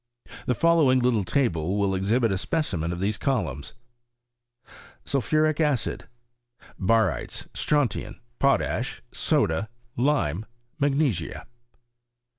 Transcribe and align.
The 0.47 0.55
following 0.55 0.99
Uttle 1.01 1.23
table 1.23 1.77
will 1.77 1.91
exhil^t 1.91 2.31
a 2.31 2.35
specimen 2.39 2.91
of 2.91 2.97
these 2.99 3.19
columns: 3.19 3.75
Sulphuric 5.05 5.59
Acid. 5.59 6.07
Barytes 6.79 7.47
Strontian 7.53 8.19
Potash 8.39 9.03
Soda 9.11 9.69
Lime 9.95 10.47
Magnesia. 10.79 11.45